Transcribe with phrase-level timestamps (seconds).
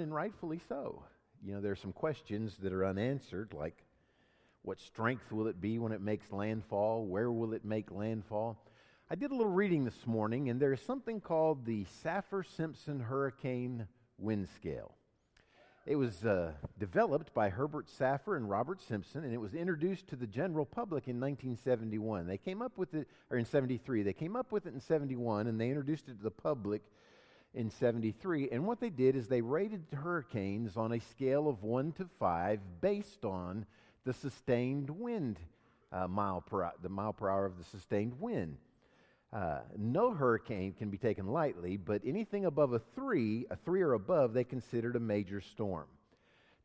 [0.00, 1.02] concern, and rightfully so.
[1.42, 3.84] You know, there are some questions that are unanswered, like
[4.62, 7.04] what strength will it be when it makes landfall?
[7.04, 8.58] Where will it make landfall?
[9.10, 13.00] I did a little reading this morning, and there is something called the Saffir Simpson
[13.00, 14.94] Hurricane Wind Scale.
[15.86, 20.16] It was uh, developed by Herbert Saffir and Robert Simpson, and it was introduced to
[20.16, 22.26] the general public in 1971.
[22.26, 24.02] They came up with it, or in 73.
[24.02, 26.82] They came up with it in 71, and they introduced it to the public
[27.54, 28.48] in 73.
[28.50, 32.60] And what they did is they rated hurricanes on a scale of 1 to 5
[32.80, 33.66] based on
[34.04, 35.38] the sustained wind
[35.92, 38.56] uh, mile per hour, the mile per hour of the sustained wind.
[39.32, 43.92] Uh, no hurricane can be taken lightly, but anything above a three, a three or
[43.92, 45.86] above, they considered a major storm.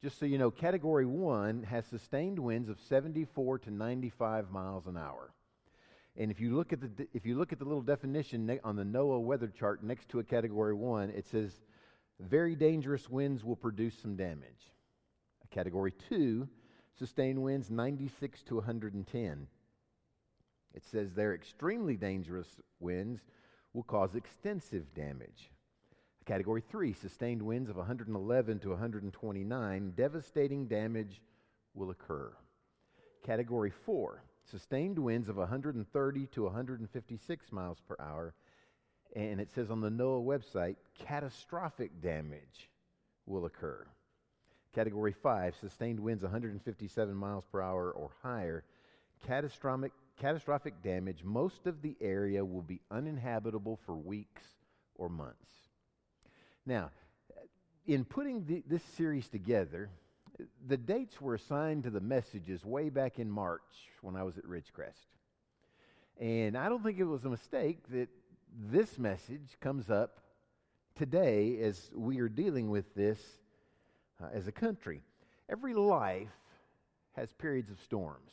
[0.01, 4.97] Just so you know, Category 1 has sustained winds of 74 to 95 miles an
[4.97, 5.31] hour.
[6.17, 8.83] And if you look at the, if you look at the little definition on the
[8.83, 11.61] NOAA weather chart next to a Category 1, it says
[12.19, 14.71] very dangerous winds will produce some damage.
[15.43, 16.47] A Category 2,
[16.97, 19.47] sustained winds 96 to 110.
[20.73, 23.21] It says their extremely dangerous winds
[23.73, 25.51] will cause extensive damage.
[26.21, 31.21] A category 3, sustained winds of 111 to 129, devastating damage
[31.73, 32.33] will occur.
[33.23, 38.33] Category 4, sustained winds of 130 to 156 miles per hour,
[39.15, 42.69] and it says on the NOAA website, catastrophic damage
[43.25, 43.85] will occur.
[44.73, 48.63] Category 5, sustained winds 157 miles per hour or higher,
[49.25, 54.43] catastrophic catastrophic damage, most of the area will be uninhabitable for weeks
[54.95, 55.51] or months.
[56.65, 56.91] Now,
[57.85, 59.89] in putting the, this series together,
[60.67, 63.61] the dates were assigned to the messages way back in March
[64.01, 65.05] when I was at Ridgecrest.
[66.19, 68.09] And I don't think it was a mistake that
[68.69, 70.19] this message comes up
[70.95, 73.19] today as we are dealing with this
[74.21, 75.01] uh, as a country.
[75.49, 76.29] Every life
[77.15, 78.31] has periods of storms.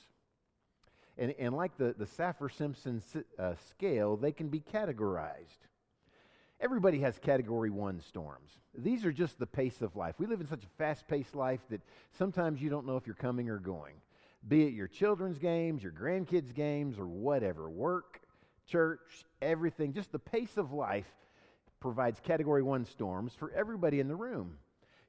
[1.19, 3.03] And, and like the, the Saffir Simpson
[3.39, 5.67] uh, scale, they can be categorized.
[6.63, 8.53] Everybody has category one storms.
[8.79, 10.15] These are just the pace of life.
[10.19, 11.81] We live in such a fast paced life that
[12.17, 13.97] sometimes you don't know if you're coming or going,
[14.47, 18.21] be it your children's games, your grandkids' games, or whatever work,
[18.69, 19.93] church, everything.
[19.93, 21.13] Just the pace of life
[21.81, 24.59] provides category one storms for everybody in the room.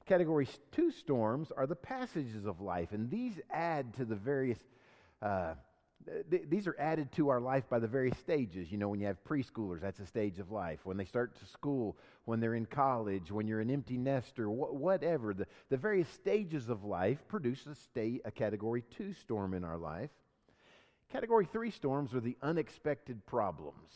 [0.06, 4.58] Category two storms are the passages of life, and these add to the various.
[5.22, 5.54] Uh,
[6.30, 8.70] th- these are added to our life by the various stages.
[8.70, 10.80] You know, when you have preschoolers, that's a stage of life.
[10.84, 14.74] When they start to school, when they're in college, when you're an empty nester, wh-
[14.74, 15.34] whatever.
[15.34, 19.78] The, the various stages of life produce a, state, a category two storm in our
[19.78, 20.10] life.
[21.10, 23.92] Category three storms are the unexpected problems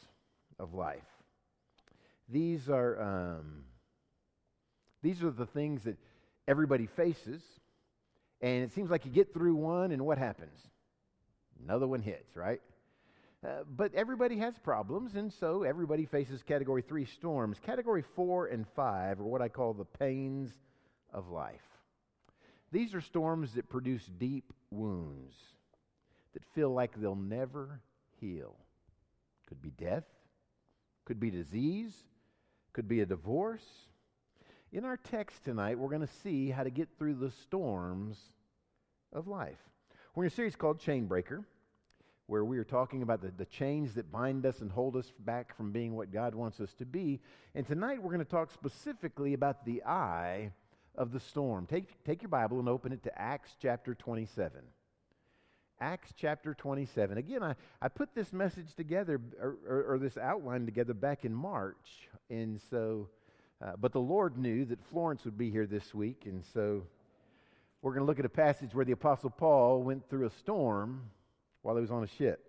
[0.59, 1.03] of life.
[2.29, 3.65] These are, um,
[5.03, 5.97] these are the things that
[6.47, 7.43] everybody faces.
[8.41, 10.59] And it seems like you get through one, and what happens?
[11.63, 12.61] Another one hits, right?
[13.47, 17.59] Uh, but everybody has problems, and so everybody faces category three storms.
[17.65, 20.51] Category four and five are what I call the pains
[21.13, 21.61] of life.
[22.73, 25.35] These are storms that produce deep wounds
[26.35, 27.81] that feel like they'll never
[28.21, 28.57] heal.
[29.47, 30.05] Could be death,
[31.05, 31.95] could be disease,
[32.73, 33.65] could be a divorce.
[34.73, 38.19] In our text tonight, we're going to see how to get through the storms
[39.13, 39.57] of life.
[40.19, 41.45] We're in a series called Chain Breaker,
[42.27, 45.57] where we are talking about the, the chains that bind us and hold us back
[45.57, 47.21] from being what God wants us to be.
[47.55, 50.51] And tonight we're going to talk specifically about the eye
[50.97, 51.67] of the storm.
[51.67, 54.61] Take, take your Bible and open it to Acts chapter 27.
[55.81, 57.17] Acts chapter 27.
[57.17, 61.33] Again, I, I put this message together, or, or, or this outline together back in
[61.33, 62.09] March.
[62.29, 63.09] And so,
[63.65, 66.23] uh, but the Lord knew that Florence would be here this week.
[66.27, 66.83] And so
[67.83, 71.11] we're going to look at a passage where the Apostle Paul went through a storm
[71.63, 72.45] while he was on a ship.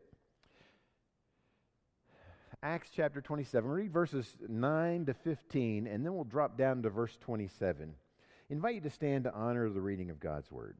[2.62, 3.70] Acts chapter 27.
[3.70, 7.94] Read verses 9 to 15, and then we'll drop down to verse 27.
[7.94, 10.76] I invite you to stand to honor the reading of God's word.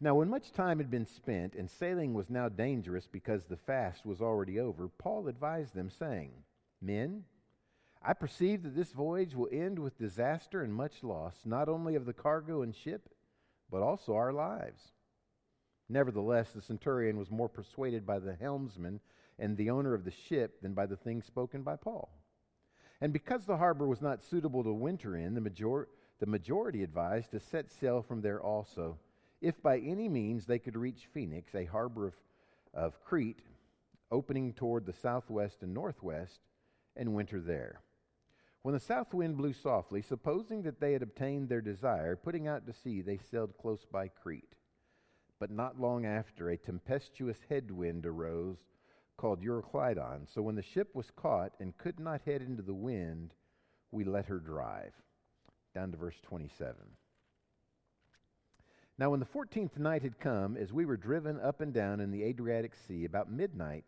[0.00, 4.06] Now, when much time had been spent and sailing was now dangerous because the fast
[4.06, 6.30] was already over, Paul advised them, saying,
[6.80, 7.24] Men,
[8.08, 12.06] I perceive that this voyage will end with disaster and much loss, not only of
[12.06, 13.08] the cargo and ship,
[13.68, 14.92] but also our lives.
[15.88, 19.00] Nevertheless, the centurion was more persuaded by the helmsman
[19.40, 22.08] and the owner of the ship than by the things spoken by Paul.
[23.00, 25.88] And because the harbor was not suitable to winter in, the, major-
[26.20, 28.98] the majority advised to set sail from there also,
[29.40, 32.14] if by any means they could reach Phoenix, a harbor of,
[32.72, 33.42] of Crete,
[34.12, 36.38] opening toward the southwest and northwest,
[36.96, 37.80] and winter there.
[38.66, 42.66] When the south wind blew softly, supposing that they had obtained their desire, putting out
[42.66, 44.56] to sea, they sailed close by Crete.
[45.38, 48.56] But not long after, a tempestuous headwind arose
[49.16, 50.26] called Euroclydon.
[50.26, 53.34] So when the ship was caught and could not head into the wind,
[53.92, 54.94] we let her drive.
[55.72, 56.74] Down to verse 27.
[58.98, 62.10] Now, when the fourteenth night had come, as we were driven up and down in
[62.10, 63.84] the Adriatic Sea, about midnight,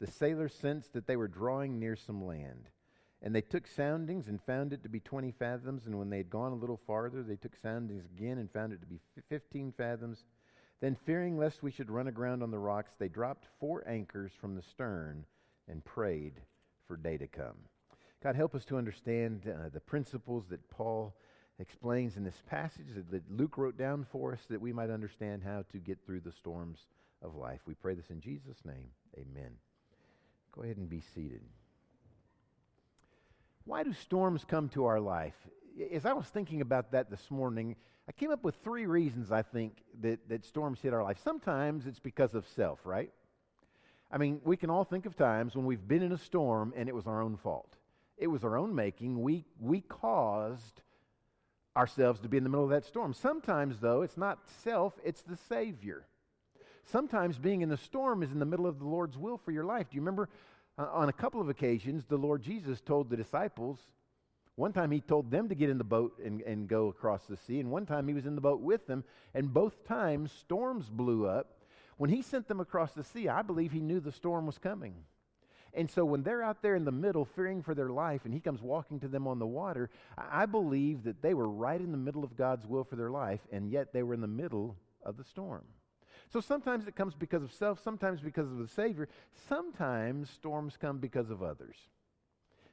[0.00, 2.68] the sailors sensed that they were drawing near some land.
[3.22, 5.86] And they took soundings and found it to be 20 fathoms.
[5.86, 8.80] And when they had gone a little farther, they took soundings again and found it
[8.80, 10.24] to be 15 fathoms.
[10.80, 14.54] Then, fearing lest we should run aground on the rocks, they dropped four anchors from
[14.54, 15.24] the stern
[15.68, 16.34] and prayed
[16.86, 17.56] for day to come.
[18.22, 21.14] God, help us to understand uh, the principles that Paul
[21.58, 25.42] explains in this passage that, that Luke wrote down for us that we might understand
[25.42, 26.86] how to get through the storms
[27.22, 27.60] of life.
[27.66, 28.90] We pray this in Jesus' name.
[29.16, 29.50] Amen.
[30.52, 31.42] Go ahead and be seated.
[33.68, 35.34] Why do storms come to our life?
[35.92, 37.76] As I was thinking about that this morning,
[38.08, 41.18] I came up with three reasons I think that, that storms hit our life.
[41.22, 43.12] Sometimes it's because of self, right?
[44.10, 46.88] I mean, we can all think of times when we've been in a storm and
[46.88, 47.76] it was our own fault.
[48.16, 49.20] It was our own making.
[49.20, 50.80] We, we caused
[51.76, 53.12] ourselves to be in the middle of that storm.
[53.12, 56.06] Sometimes, though, it's not self, it's the Savior.
[56.86, 59.64] Sometimes being in the storm is in the middle of the Lord's will for your
[59.64, 59.90] life.
[59.90, 60.30] Do you remember
[60.78, 63.78] Uh, on a couple of occasions, the Lord Jesus told the disciples,
[64.54, 67.36] one time he told them to get in the boat and, and go across the
[67.36, 69.02] sea, and one time he was in the boat with them,
[69.34, 71.58] and both times storms blew up.
[71.96, 74.94] When he sent them across the sea, I believe he knew the storm was coming.
[75.74, 78.40] And so when they're out there in the middle fearing for their life and he
[78.40, 81.98] comes walking to them on the water, I believe that they were right in the
[81.98, 85.16] middle of God's will for their life, and yet they were in the middle of
[85.16, 85.64] the storm.
[86.30, 89.08] So sometimes it comes because of self, sometimes because of the Savior,
[89.48, 91.76] sometimes storms come because of others.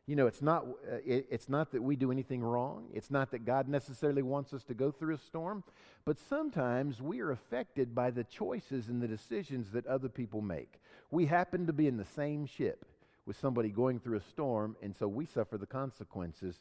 [0.07, 2.89] You know, it's not, uh, it, it's not that we do anything wrong.
[2.93, 5.63] It's not that God necessarily wants us to go through a storm.
[6.03, 10.79] But sometimes we are affected by the choices and the decisions that other people make.
[11.09, 12.85] We happen to be in the same ship
[13.25, 16.59] with somebody going through a storm, and so we suffer the consequences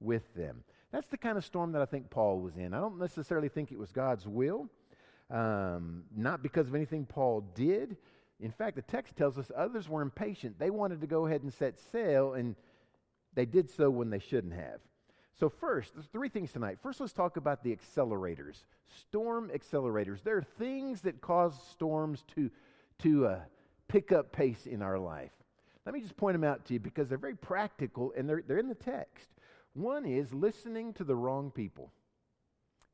[0.00, 0.62] with them.
[0.90, 2.74] That's the kind of storm that I think Paul was in.
[2.74, 4.68] I don't necessarily think it was God's will
[5.32, 7.96] um, not because of anything Paul did.
[8.38, 10.58] In fact, the text tells us others were impatient.
[10.58, 12.54] They wanted to go ahead and set sail, and
[13.34, 14.80] they did so when they shouldn't have.
[15.40, 16.78] So, first, there's three things tonight.
[16.82, 18.64] First, let's talk about the accelerators,
[19.00, 20.22] storm accelerators.
[20.22, 22.50] There are things that cause storms to,
[22.98, 23.40] to uh,
[23.88, 25.32] pick up pace in our life.
[25.86, 28.58] Let me just point them out to you because they're very practical and they're, they're
[28.58, 29.28] in the text.
[29.72, 31.90] One is listening to the wrong people.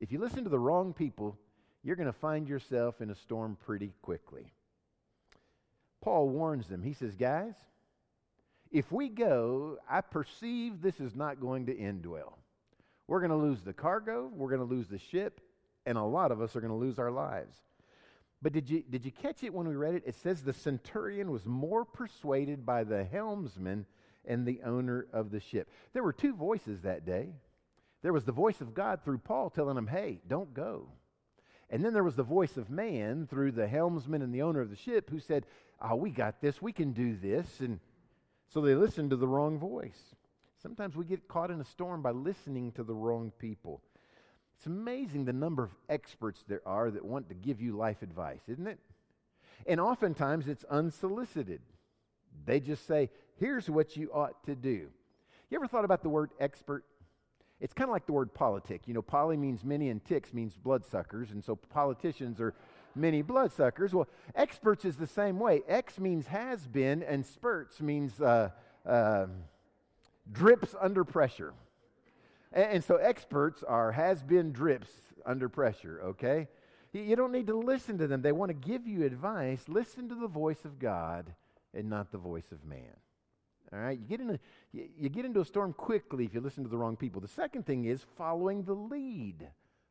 [0.00, 1.37] If you listen to the wrong people,
[1.82, 4.52] you're going to find yourself in a storm pretty quickly.
[6.00, 6.82] Paul warns them.
[6.82, 7.54] He says, Guys,
[8.70, 12.38] if we go, I perceive this is not going to end well.
[13.06, 15.40] We're going to lose the cargo, we're going to lose the ship,
[15.86, 17.56] and a lot of us are going to lose our lives.
[18.42, 20.04] But did you, did you catch it when we read it?
[20.06, 23.86] It says the centurion was more persuaded by the helmsman
[24.24, 25.70] and the owner of the ship.
[25.92, 27.31] There were two voices that day.
[28.02, 30.88] There was the voice of God through Paul telling him, hey, don't go.
[31.70, 34.70] And then there was the voice of man through the helmsman and the owner of
[34.70, 35.44] the ship who said,
[35.81, 36.61] Oh, we got this.
[36.61, 37.61] We can do this.
[37.61, 37.79] And
[38.49, 40.15] so they listened to the wrong voice.
[40.61, 43.81] Sometimes we get caught in a storm by listening to the wrong people.
[44.56, 48.41] It's amazing the number of experts there are that want to give you life advice,
[48.48, 48.81] isn't it?
[49.67, 51.60] And oftentimes it's unsolicited.
[52.44, 54.89] They just say, Here's what you ought to do.
[55.51, 56.84] You ever thought about the word expert?
[57.60, 58.82] It's kind of like the word politic.
[58.86, 62.55] You know, poly means many and ticks means bloodsuckers, and so politicians are
[62.94, 63.93] many bloodsuckers.
[63.93, 65.62] Well, experts is the same way.
[65.67, 68.50] X means has been, and spurts means uh,
[68.86, 69.27] uh,
[70.31, 71.53] drips under pressure.
[72.53, 74.91] And, and, so experts are has been drips
[75.27, 76.48] under pressure, okay?
[76.93, 78.22] You, you don't need to listen to them.
[78.22, 79.65] They want to give you advice.
[79.69, 81.34] Listen to the voice of God
[81.74, 82.96] and not the voice of man.
[83.72, 84.39] All right, you get into
[84.72, 87.20] you, you get into a storm quickly if you listen to the wrong people.
[87.20, 89.46] The second thing is following the lead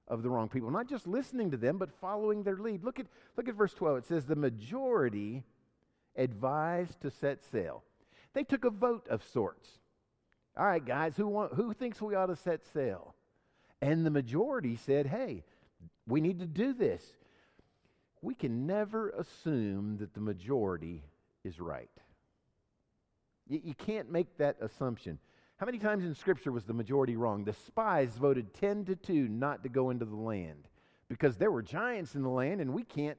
[0.08, 2.84] of the wrong people, not just listening to them, but following their lead.
[2.84, 3.06] Look at
[3.36, 4.00] look at verse twelve.
[4.00, 5.44] It says the majority
[6.16, 7.84] advised to set sail.
[8.34, 9.70] They took a vote of sorts.
[10.58, 13.14] All right, guys, who want, who thinks we ought to set sail?
[13.80, 15.44] And the majority said, "Hey,
[16.08, 17.04] we need to do this."
[18.24, 21.04] We can never assume that the majority
[21.44, 21.92] is right.
[23.50, 25.20] You, you can't make that assumption.
[25.58, 27.44] How many times in Scripture was the majority wrong?
[27.44, 30.68] The spies voted 10 to 2 not to go into the land
[31.10, 33.18] because there were giants in the land and we can't,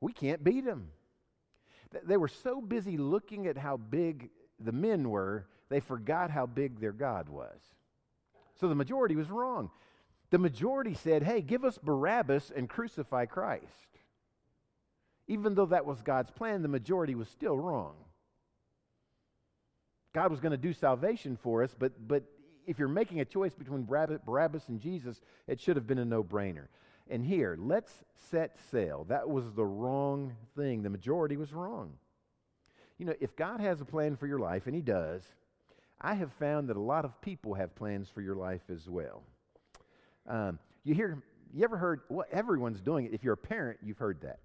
[0.00, 0.88] we can't beat them.
[2.04, 6.80] They were so busy looking at how big the men were They forgot how big
[6.80, 7.60] their God was.
[8.60, 9.70] So the majority was wrong.
[10.30, 13.98] The majority said, hey, give us Barabbas and crucify Christ.
[15.28, 17.94] Even though that was God's plan, the majority was still wrong.
[20.12, 22.22] God was going to do salvation for us, but, but
[22.66, 26.22] if you're making a choice between Barabbas and Jesus, it should have been a no
[26.22, 26.66] brainer.
[27.10, 27.92] And here, let's
[28.30, 29.04] set sail.
[29.08, 30.82] That was the wrong thing.
[30.82, 31.94] The majority was wrong.
[32.98, 35.22] You know, if God has a plan for your life, and He does,
[36.00, 39.22] I have found that a lot of people have plans for your life as well.
[40.28, 43.14] Um, you hear, you ever heard, well, everyone's doing it.
[43.14, 44.38] If you're a parent, you've heard that.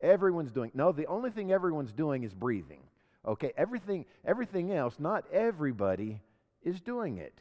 [0.00, 0.70] Everyone's doing.
[0.74, 2.80] No, the only thing everyone's doing is breathing.
[3.26, 6.20] Okay, everything, everything else, not everybody
[6.62, 7.38] is doing it.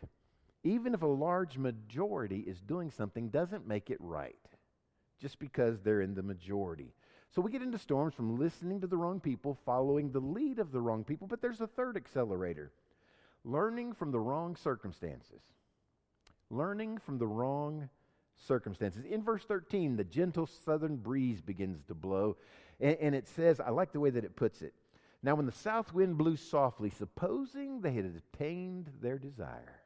[0.63, 4.35] Even if a large majority is doing something, doesn't make it right
[5.19, 6.93] just because they're in the majority.
[7.31, 10.71] So we get into storms from listening to the wrong people, following the lead of
[10.71, 12.71] the wrong people, but there's a third accelerator
[13.45, 15.41] learning from the wrong circumstances.
[16.49, 17.89] Learning from the wrong
[18.35, 19.05] circumstances.
[19.05, 22.37] In verse 13, the gentle southern breeze begins to blow,
[22.79, 24.73] and, and it says, I like the way that it puts it.
[25.21, 29.81] Now, when the south wind blew softly, supposing they had attained their desire.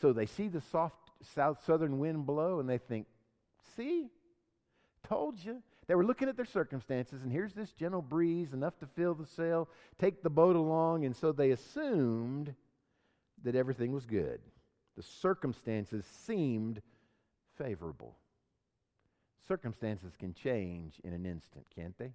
[0.00, 0.96] So they see the soft
[1.34, 3.06] south southern wind blow and they think,
[3.76, 4.08] see,
[5.06, 5.62] told you.
[5.86, 9.26] They were looking at their circumstances, and here's this gentle breeze, enough to fill the
[9.26, 12.54] sail, take the boat along, and so they assumed
[13.42, 14.40] that everything was good.
[14.96, 16.80] The circumstances seemed
[17.58, 18.16] favorable.
[19.46, 22.12] Circumstances can change in an instant, can't they?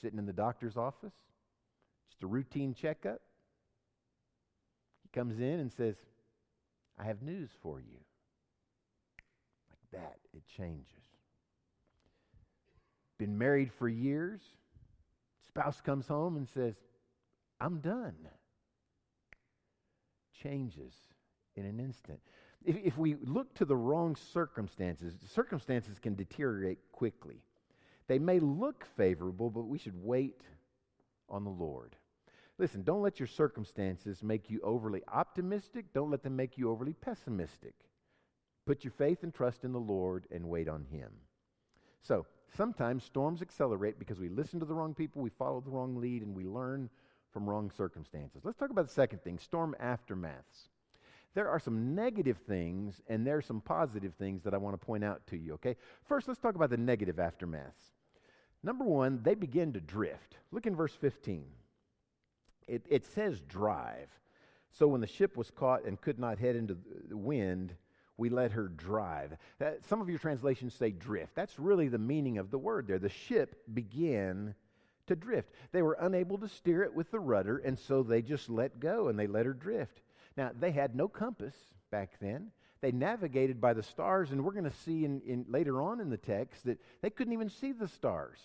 [0.00, 1.14] Sitting in the doctor's office,
[2.10, 3.20] just a routine checkup.
[5.02, 5.96] He comes in and says,
[6.98, 7.98] I have news for you.
[9.70, 10.86] Like that, it changes.
[13.18, 14.40] Been married for years.
[15.46, 16.74] Spouse comes home and says,
[17.60, 18.14] I'm done.
[20.42, 20.94] Changes
[21.56, 22.20] in an instant.
[22.64, 27.42] If, if we look to the wrong circumstances, circumstances can deteriorate quickly.
[28.06, 30.42] They may look favorable, but we should wait
[31.28, 31.96] on the Lord.
[32.58, 35.86] Listen, don't let your circumstances make you overly optimistic.
[35.92, 37.74] Don't let them make you overly pessimistic.
[38.66, 41.10] Put your faith and trust in the Lord and wait on Him.
[42.02, 45.96] So, sometimes storms accelerate because we listen to the wrong people, we follow the wrong
[45.96, 46.88] lead, and we learn
[47.32, 48.42] from wrong circumstances.
[48.44, 50.68] Let's talk about the second thing storm aftermaths.
[51.34, 54.86] There are some negative things and there are some positive things that I want to
[54.86, 55.76] point out to you, okay?
[56.04, 57.92] First, let's talk about the negative aftermaths.
[58.62, 60.38] Number one, they begin to drift.
[60.52, 61.44] Look in verse 15.
[62.66, 64.08] It, it says drive.
[64.70, 66.76] So when the ship was caught and could not head into
[67.08, 67.74] the wind,
[68.16, 69.36] we let her drive.
[69.60, 71.34] Uh, some of your translations say drift.
[71.34, 72.98] That's really the meaning of the word there.
[72.98, 74.54] The ship began
[75.06, 75.50] to drift.
[75.72, 79.08] They were unable to steer it with the rudder, and so they just let go
[79.08, 80.00] and they let her drift.
[80.36, 81.54] Now, they had no compass
[81.90, 82.50] back then.
[82.80, 86.10] They navigated by the stars, and we're going to see in, in, later on in
[86.10, 88.38] the text that they couldn't even see the stars.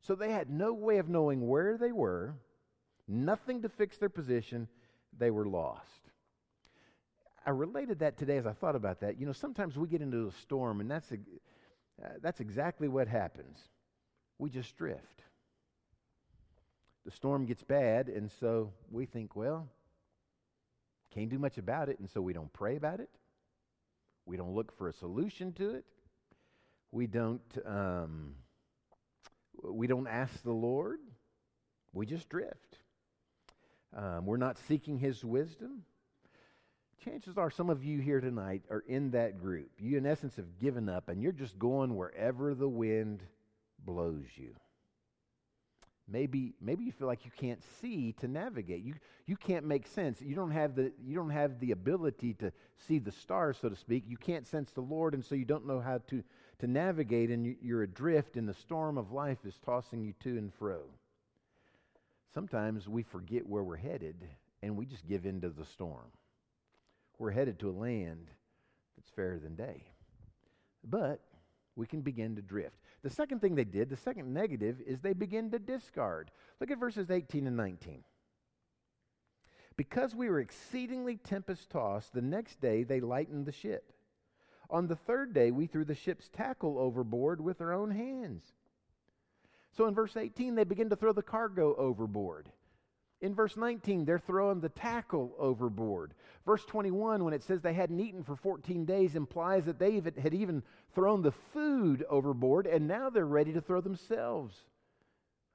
[0.00, 2.34] So they had no way of knowing where they were,
[3.06, 4.68] nothing to fix their position.
[5.16, 6.10] They were lost.
[7.46, 9.20] I related that today as I thought about that.
[9.20, 13.58] You know, sometimes we get into a storm, and that's, uh, that's exactly what happens.
[14.38, 15.22] We just drift.
[17.04, 19.68] The storm gets bad, and so we think, well,
[21.14, 23.10] can't do much about it, and so we don't pray about it.
[24.26, 25.84] We don't look for a solution to it.
[26.90, 28.34] We don't um,
[29.62, 30.98] we don't ask the Lord,
[31.92, 32.78] we just drift.
[33.96, 35.84] Um, we're not seeking His wisdom.
[37.04, 39.70] Chances are some of you here tonight are in that group.
[39.78, 43.22] You, in essence, have given up and you're just going wherever the wind
[43.84, 44.54] blows you.
[46.06, 48.84] Maybe, maybe you feel like you can't see to navigate.
[48.84, 48.94] You,
[49.26, 50.20] you can't make sense.
[50.20, 53.76] You don't, have the, you don't have the ability to see the stars, so to
[53.76, 54.04] speak.
[54.06, 56.22] You can't sense the Lord, and so you don't know how to
[56.60, 60.52] to navigate, and you're adrift, and the storm of life is tossing you to and
[60.54, 60.80] fro.
[62.32, 64.16] Sometimes we forget where we're headed,
[64.62, 66.10] and we just give in to the storm.
[67.18, 68.28] We're headed to a land
[68.96, 69.84] that's fairer than day.
[70.82, 71.20] But
[71.76, 72.76] we can begin to drift.
[73.04, 76.32] The second thing they did, the second negative, is they begin to discard.
[76.60, 78.02] Look at verses 18 and 19.
[79.76, 83.94] Because we were exceedingly tempest tossed, the next day they lightened the ship
[84.70, 88.42] on the third day, we threw the ship's tackle overboard with our own hands.
[89.70, 92.50] So in verse 18, they begin to throw the cargo overboard.
[93.24, 96.12] In verse 19, they're throwing the tackle overboard.
[96.44, 100.34] Verse 21, when it says they hadn't eaten for 14 days, implies that they had
[100.34, 100.62] even
[100.94, 104.54] thrown the food overboard, and now they're ready to throw themselves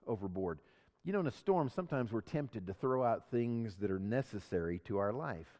[0.08, 0.58] overboard.
[1.06, 4.80] You know, in a storm, sometimes we're tempted to throw out things that are necessary
[4.86, 5.60] to our life.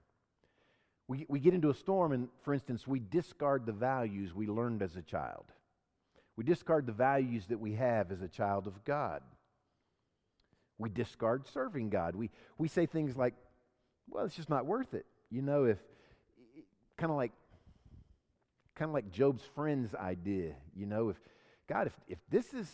[1.08, 4.82] We, we get into a storm, and for instance, we discard the values we learned
[4.82, 5.46] as a child.
[6.36, 9.22] We discard the values that we have as a child of God.
[10.80, 12.16] We discard serving God.
[12.16, 13.36] We, we say things like,
[14.10, 15.06] well, it's just not worth it.
[15.30, 15.78] You know, if
[16.98, 17.32] kind of like
[18.76, 21.18] kind of like Job's friend's idea, you know, if
[21.68, 22.72] God, if, if this is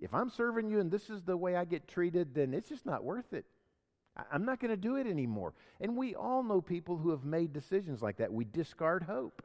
[0.00, 2.86] if I'm serving you and this is the way I get treated, then it's just
[2.86, 3.44] not worth it.
[4.32, 5.52] I'm not going to do it anymore.
[5.80, 8.32] And we all know people who have made decisions like that.
[8.32, 9.42] We discard hope.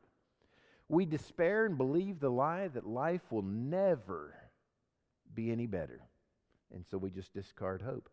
[0.88, 4.34] We despair and believe the lie that life will never
[5.34, 6.02] be any better.
[6.74, 8.10] And so we just discard hope.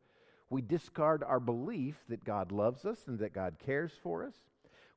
[0.50, 4.34] We discard our belief that God loves us and that God cares for us.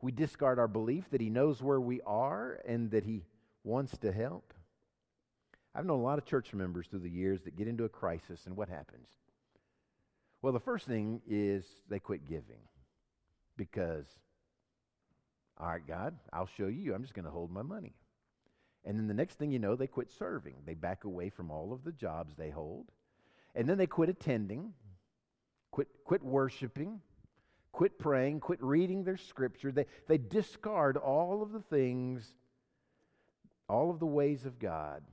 [0.01, 3.23] We discard our belief that He knows where we are and that He
[3.63, 4.53] wants to help.
[5.75, 8.45] I've known a lot of church members through the years that get into a crisis,
[8.45, 9.07] and what happens?
[10.41, 12.67] Well, the first thing is they quit giving
[13.55, 14.07] because,
[15.59, 16.93] all right, God, I'll show you.
[16.93, 17.93] I'm just going to hold my money.
[18.83, 20.55] And then the next thing you know, they quit serving.
[20.65, 22.87] They back away from all of the jobs they hold.
[23.55, 24.73] And then they quit attending,
[25.71, 27.01] quit, quit worshiping,
[27.71, 29.71] quit praying, quit reading their scripture.
[29.71, 32.25] They, they discard all of the things,
[33.67, 35.03] all of the ways of God.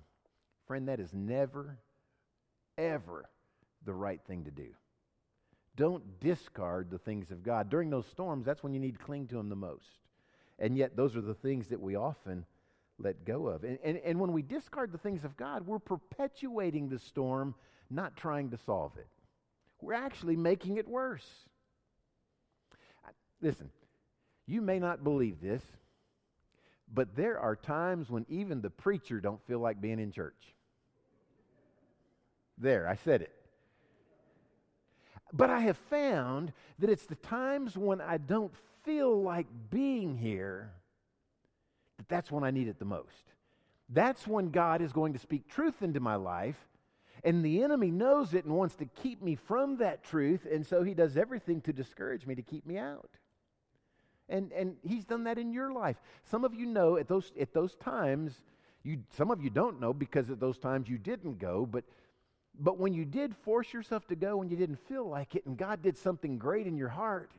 [0.67, 1.79] Friend, that is never,
[2.77, 3.29] ever
[3.85, 4.69] the right thing to do.
[5.77, 7.71] Don't discard the things of God.
[7.71, 9.87] During those storms, that's when you need to cling to Him the most.
[10.59, 12.45] And yet, those are the things that we often
[12.99, 13.63] let go of.
[13.63, 17.55] And, and, and when we discard the things of God, we're perpetuating the storm,
[17.91, 19.09] not trying to solve it.
[19.81, 21.27] We're actually making it worse.
[23.41, 23.71] Listen,
[24.47, 25.63] you may not believe this,
[26.93, 30.55] but there are times when even the preacher don't feel like being in church.
[32.57, 33.35] There, I said it.
[35.33, 38.53] But I have found that it's the times when I don't
[38.85, 40.73] feel like being here
[41.99, 43.33] that that's when I need it the most.
[43.91, 46.57] That's when God is going to speak truth into my life,
[47.25, 50.83] and the enemy knows it and wants to keep me from that truth, and so
[50.83, 53.11] he does everything to discourage me to keep me out.
[54.29, 55.97] And and he's done that in your life.
[56.31, 58.33] Some of you know at those at those times
[58.83, 61.85] you some of you don't know because at those times you didn't go, but
[62.61, 65.57] but when you did force yourself to go when you didn't feel like it and
[65.57, 67.33] God did something great in your heart,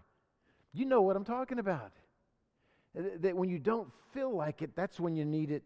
[0.74, 1.92] you know what I'm talking about.
[2.96, 5.63] That when you don't feel like it, that's when you need it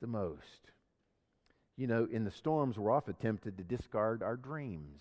[0.00, 0.70] the most.
[1.80, 5.00] You know, in the storms, we're often tempted to discard our dreams,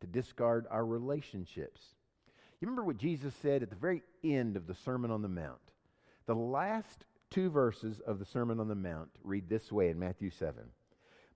[0.00, 1.82] to discard our relationships.
[2.58, 5.60] You remember what Jesus said at the very end of the Sermon on the Mount?
[6.24, 10.30] The last two verses of the Sermon on the Mount read this way in Matthew
[10.30, 10.54] 7.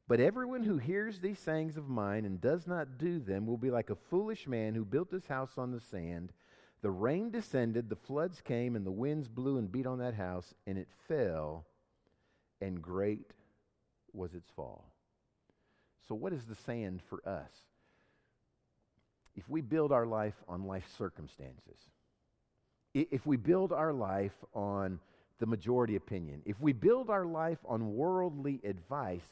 [0.09, 3.71] But everyone who hears these sayings of mine and does not do them will be
[3.71, 6.33] like a foolish man who built his house on the sand.
[6.81, 10.55] The rain descended, the floods came, and the winds blew and beat on that house,
[10.67, 11.67] and it fell,
[12.63, 13.35] and great
[14.13, 14.85] was its fall.
[16.09, 17.51] So, what is the sand for us?
[19.35, 21.79] If we build our life on life circumstances,
[22.95, 25.01] if we build our life on
[25.39, 29.25] the majority opinion, if we build our life on worldly advice,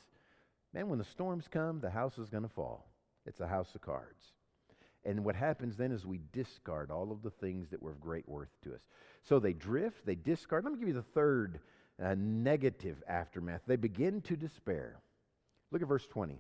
[0.73, 2.87] man, when the storms come, the house is going to fall.
[3.27, 4.33] It's a house of cards.
[5.05, 8.29] And what happens then is we discard all of the things that were of great
[8.29, 8.83] worth to us.
[9.23, 10.65] So they drift, they discard.
[10.65, 11.61] Let me give you the third
[12.03, 13.63] uh, negative aftermath.
[13.67, 15.01] They begin to despair.
[15.71, 16.39] Look at verse 20.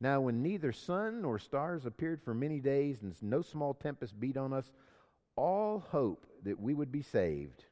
[0.00, 4.36] Now, when neither sun nor stars appeared for many days, and no small tempest beat
[4.36, 4.72] on us,
[5.36, 7.64] all hope that we would be saved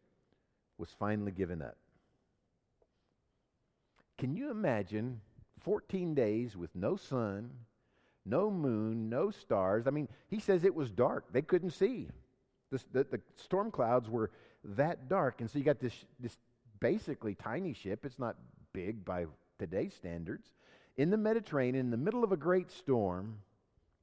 [0.78, 1.76] was finally given up.
[4.16, 5.20] Can you imagine
[5.60, 7.50] 14 days with no sun,
[8.24, 9.86] no moon, no stars?
[9.86, 11.32] I mean, he says it was dark.
[11.32, 12.08] They couldn't see.
[12.70, 14.30] This, the, the storm clouds were
[14.64, 15.40] that dark.
[15.40, 16.36] And so you got this, this
[16.80, 18.04] basically tiny ship.
[18.04, 18.36] It's not
[18.72, 19.26] big by
[19.58, 20.48] today's standards.
[20.96, 23.38] In the Mediterranean, in the middle of a great storm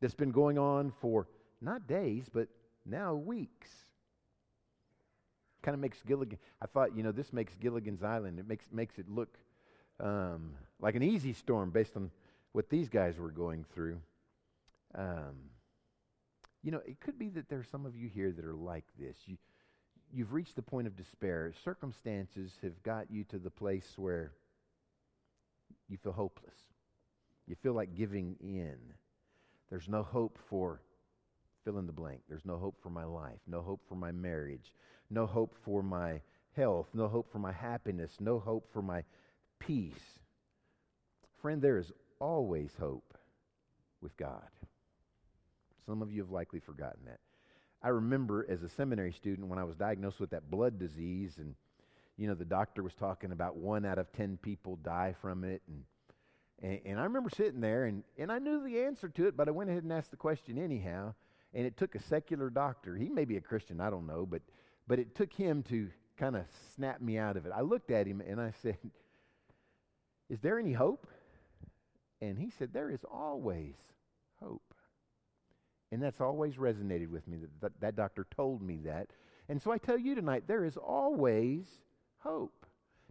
[0.01, 1.27] that's been going on for
[1.61, 2.47] not days, but
[2.85, 3.69] now weeks.
[5.61, 8.97] Kind of makes Gilligan, I thought, you know, this makes Gilligan's Island, it makes, makes
[8.99, 9.37] it look
[9.99, 12.11] um, like an easy storm based on
[12.51, 13.99] what these guys were going through.
[14.95, 15.51] Um,
[16.63, 19.17] you know, it could be that there's some of you here that are like this.
[19.25, 19.37] You,
[20.13, 21.53] you've reached the point of despair.
[21.63, 24.31] Circumstances have got you to the place where
[25.89, 26.55] you feel hopeless.
[27.47, 28.77] You feel like giving in.
[29.69, 30.81] There's no hope for
[31.63, 32.21] fill in the blank.
[32.29, 34.73] There's no hope for my life, no hope for my marriage,
[35.09, 36.21] no hope for my
[36.55, 39.03] health, no hope for my happiness, no hope for my
[39.59, 40.19] peace.
[41.41, 43.13] Friend, there is always hope
[44.01, 44.49] with God.
[45.85, 47.19] Some of you have likely forgotten that.
[47.81, 51.55] I remember as a seminary student when I was diagnosed with that blood disease, and
[52.17, 55.61] you know the doctor was talking about one out of ten people die from it,
[55.67, 55.83] and
[56.61, 59.47] and, and I remember sitting there, and and I knew the answer to it, but
[59.47, 61.13] I went ahead and asked the question anyhow,
[61.53, 62.95] and it took a secular doctor.
[62.95, 64.41] He may be a Christian, I don't know, but
[64.87, 67.51] but it took him to kind of snap me out of it.
[67.55, 68.77] I looked at him and I said,
[70.29, 71.07] "Is there any hope?"
[72.21, 73.75] And he said, There is always
[74.41, 74.73] hope.
[75.91, 77.37] And that's always resonated with me.
[77.37, 79.07] That, that, that doctor told me that.
[79.49, 81.65] And so I tell you tonight, there is always
[82.19, 82.65] hope.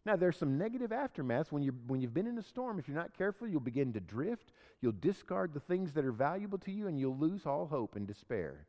[0.05, 1.51] Now, there's some negative aftermaths.
[1.51, 4.01] When, you when you've been in a storm, if you're not careful, you'll begin to
[4.01, 4.53] drift.
[4.81, 8.07] You'll discard the things that are valuable to you, and you'll lose all hope and
[8.07, 8.67] despair.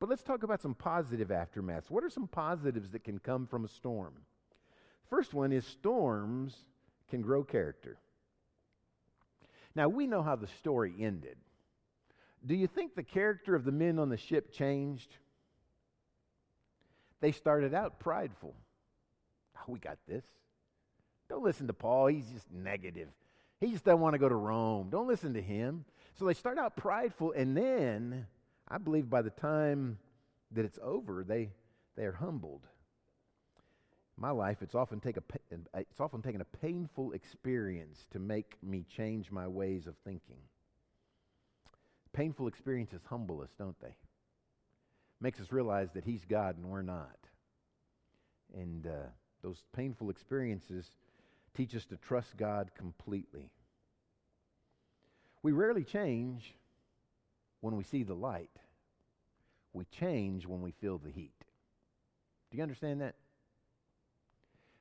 [0.00, 1.90] But let's talk about some positive aftermaths.
[1.90, 4.14] What are some positives that can come from a storm?
[5.10, 6.56] First one is storms
[7.10, 7.98] can grow character.
[9.74, 11.36] Now, we know how the story ended.
[12.46, 15.16] Do you think the character of the men on the ship changed?
[17.20, 18.54] They started out prideful.
[19.56, 20.24] Oh, we got this.
[21.28, 22.06] Don't listen to Paul.
[22.06, 23.08] He's just negative.
[23.60, 24.88] He just doesn't want to go to Rome.
[24.90, 25.84] Don't listen to him.
[26.14, 28.26] So they start out prideful, and then
[28.68, 29.98] I believe by the time
[30.52, 31.50] that it's over, they,
[31.96, 32.62] they are humbled
[34.20, 35.22] my life, it's often, take a,
[35.74, 40.38] it's often taken a painful experience to make me change my ways of thinking.
[42.18, 43.94] Painful experiences humble us, don't they?
[45.20, 47.16] Makes us realize that He's God and we're not.
[48.52, 49.06] And uh,
[49.40, 50.90] those painful experiences
[51.56, 53.52] teach us to trust God completely.
[55.44, 56.56] We rarely change
[57.60, 58.50] when we see the light.
[59.72, 61.44] We change when we feel the heat.
[62.50, 63.14] Do you understand that?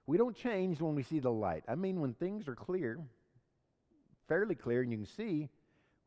[0.07, 1.65] We don't change when we see the light.
[1.67, 2.97] I mean, when things are clear,
[4.27, 5.49] fairly clear, and you can see,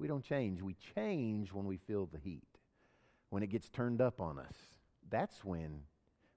[0.01, 0.63] we don't change.
[0.63, 2.49] We change when we feel the heat,
[3.29, 4.55] when it gets turned up on us.
[5.11, 5.83] That's when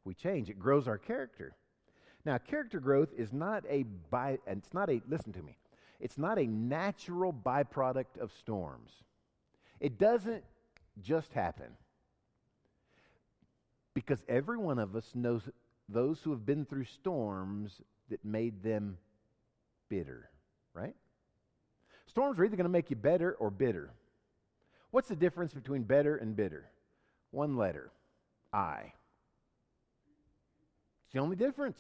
[0.04, 0.50] we change.
[0.50, 1.56] It grows our character.
[2.26, 5.58] Now, character growth is not a by, it's not a, listen to me,
[6.02, 8.92] it's not a natural byproduct of storms.
[9.80, 10.44] It doesn't
[11.02, 11.72] just happen.
[13.94, 15.44] Because every one of us knows
[15.88, 18.98] those who have been through storms that made them
[19.90, 20.30] bitter,
[20.74, 20.96] right?
[22.14, 23.90] Storms are either going to make you better or bitter.
[24.92, 26.70] What's the difference between better and bitter?
[27.32, 27.90] One letter
[28.54, 28.94] I.
[31.06, 31.80] It's the only difference.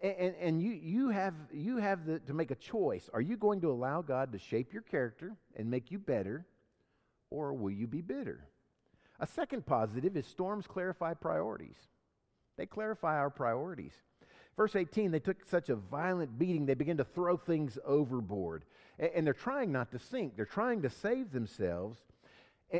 [0.00, 3.10] And, and, and, you, you have, you have the, to make a choice.
[3.12, 6.46] Are you going to allow God to shape your character and make you better,
[7.28, 8.48] or will you be bitter?
[9.20, 11.76] A second positive is storms clarify priorities.
[12.56, 13.92] They clarify our priorities.
[14.56, 18.64] Verse 18, they took such a violent beating, they began to throw things overboard.
[18.98, 21.98] And, they're trying not to sink, they're trying to save themselves.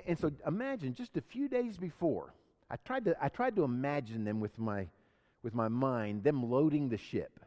[0.07, 2.35] And, so imagine just a few days before,
[2.71, 4.87] I tried to, I tried to imagine them with my,
[5.43, 7.41] with my mind, them loading the ship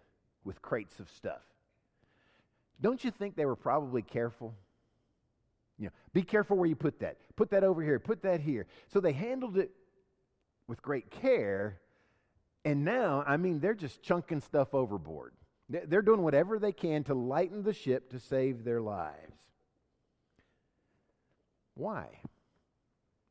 [0.43, 1.41] with crates of stuff.
[2.81, 4.53] Don't you think they were probably careful?
[5.77, 7.17] You know, be careful where you put that.
[7.35, 8.65] Put that over here, put that here.
[8.91, 9.71] So they handled it
[10.67, 11.79] with great care
[12.65, 15.33] and now, I mean, they're just chunking stuff overboard.
[15.69, 19.37] They're doing whatever they can to lighten the ship to save their lives.
[21.75, 22.07] Why?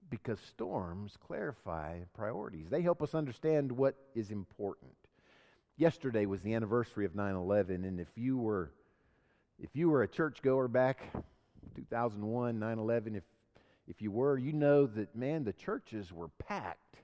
[0.08, 2.68] Because storms clarify priorities.
[2.70, 4.92] They help us understand what is important.
[5.76, 8.70] Yesterday was the anniversary of 9/11 and if you were
[9.58, 11.12] if you were a churchgoer back
[11.74, 13.24] 2001 9/11 if
[13.86, 17.03] if you were, you know that man the churches were packed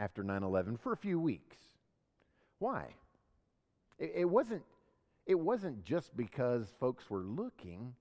[0.00, 1.56] after 9 11 for a few weeks.
[2.58, 2.86] Why?
[3.98, 4.62] It, it, wasn't,
[5.26, 7.94] it wasn't just because folks were looking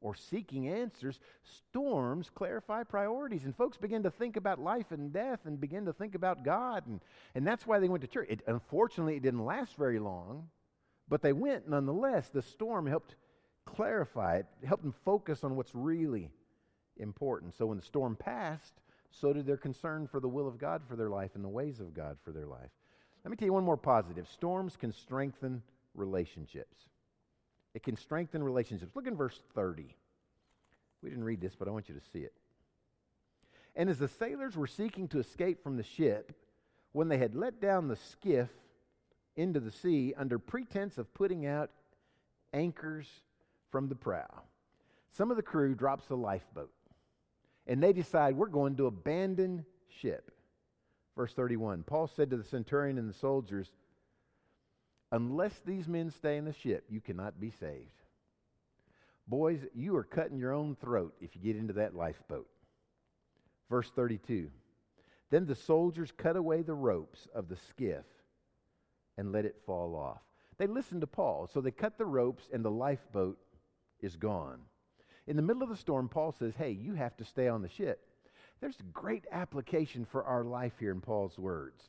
[0.00, 1.18] or seeking answers.
[1.42, 5.92] Storms clarify priorities, and folks begin to think about life and death and begin to
[5.92, 7.00] think about God, and,
[7.34, 8.28] and that's why they went to church.
[8.30, 10.48] It, unfortunately, it didn't last very long,
[11.08, 12.28] but they went nonetheless.
[12.28, 13.16] The storm helped
[13.64, 16.30] clarify it, helped them focus on what's really
[16.98, 17.56] important.
[17.56, 18.74] So when the storm passed,
[19.10, 21.80] so did their concern for the will of God for their life and the ways
[21.80, 22.70] of God for their life.
[23.24, 24.28] Let me tell you one more positive.
[24.28, 25.62] Storms can strengthen
[25.94, 26.76] relationships.
[27.74, 28.94] It can strengthen relationships.
[28.94, 29.94] Look in verse 30.
[31.02, 32.32] We didn't read this, but I want you to see it.
[33.74, 36.32] And as the sailors were seeking to escape from the ship,
[36.92, 38.48] when they had let down the skiff
[39.36, 41.70] into the sea under pretense of putting out
[42.54, 43.06] anchors
[43.70, 44.42] from the prow,
[45.10, 46.70] some of the crew drops the lifeboat
[47.66, 50.30] and they decide we're going to abandon ship.
[51.16, 53.70] Verse 31 Paul said to the centurion and the soldiers,
[55.12, 57.90] Unless these men stay in the ship, you cannot be saved.
[59.28, 62.48] Boys, you are cutting your own throat if you get into that lifeboat.
[63.70, 64.50] Verse 32
[65.30, 68.04] Then the soldiers cut away the ropes of the skiff
[69.16, 70.20] and let it fall off.
[70.58, 73.38] They listened to Paul, so they cut the ropes, and the lifeboat
[74.00, 74.60] is gone.
[75.26, 77.68] In the middle of the storm, Paul says, Hey, you have to stay on the
[77.68, 78.00] ship.
[78.60, 81.82] There's a great application for our life here in Paul's words.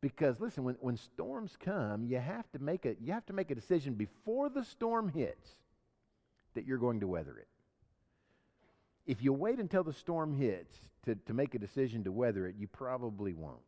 [0.00, 3.50] Because listen, when, when storms come, you have to make a you have to make
[3.50, 5.50] a decision before the storm hits
[6.54, 7.48] that you're going to weather it.
[9.06, 12.56] If you wait until the storm hits to, to make a decision to weather it,
[12.58, 13.58] you probably won't.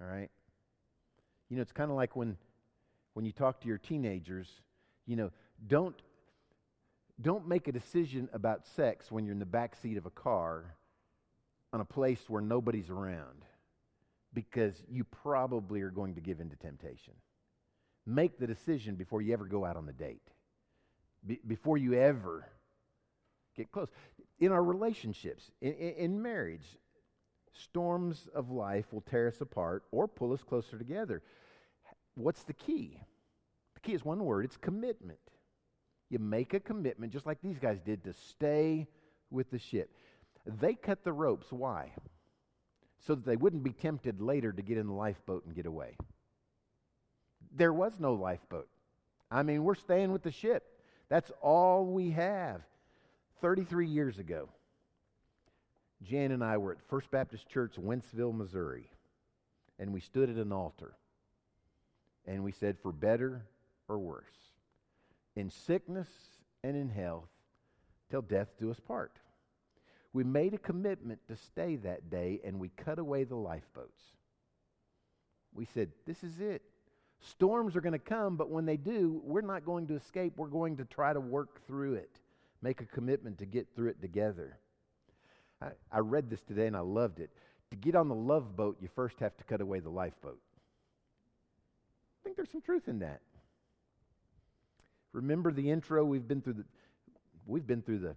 [0.00, 0.30] All right?
[1.50, 2.36] You know, it's kind of like when
[3.12, 4.48] when you talk to your teenagers,
[5.06, 5.30] you know,
[5.66, 6.00] don't
[7.20, 10.76] don't make a decision about sex when you're in the back seat of a car
[11.72, 13.44] on a place where nobody's around
[14.32, 17.14] because you probably are going to give in to temptation.
[18.06, 20.22] Make the decision before you ever go out on the date,
[21.26, 22.46] Be- before you ever
[23.56, 23.88] get close.
[24.38, 26.78] In our relationships, in, in, in marriage,
[27.52, 31.22] storms of life will tear us apart or pull us closer together.
[32.14, 33.00] What's the key?
[33.74, 35.18] The key is one word it's commitment.
[36.10, 38.86] You make a commitment, just like these guys did, to stay
[39.30, 39.90] with the ship.
[40.46, 41.52] They cut the ropes.
[41.52, 41.92] Why?
[43.06, 45.96] So that they wouldn't be tempted later to get in the lifeboat and get away.
[47.54, 48.68] There was no lifeboat.
[49.30, 50.64] I mean, we're staying with the ship.
[51.08, 52.62] That's all we have.
[53.40, 54.48] 33 years ago,
[56.02, 58.90] Jan and I were at First Baptist Church, Wentzville, Missouri,
[59.78, 60.94] and we stood at an altar.
[62.26, 63.46] And we said, for better
[63.88, 64.47] or worse,
[65.38, 66.08] in sickness
[66.64, 67.28] and in health,
[68.10, 69.12] till death do us part.
[70.12, 74.02] We made a commitment to stay that day and we cut away the lifeboats.
[75.54, 76.62] We said, This is it.
[77.20, 80.34] Storms are going to come, but when they do, we're not going to escape.
[80.36, 82.10] We're going to try to work through it,
[82.62, 84.58] make a commitment to get through it together.
[85.62, 87.30] I, I read this today and I loved it.
[87.70, 90.40] To get on the love boat, you first have to cut away the lifeboat.
[92.20, 93.20] I think there's some truth in that.
[95.12, 96.04] Remember the intro?
[96.04, 96.64] We've been through the,
[97.46, 98.16] we've been through the